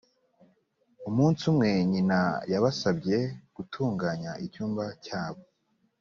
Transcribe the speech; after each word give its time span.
umunsi 1.09 1.41
umwe 1.51 1.69
nyina 1.91 2.19
yabasabye 2.51 3.17
gutunganya 3.55 4.31
icyumba 4.45 4.83
cyabo 5.05 5.41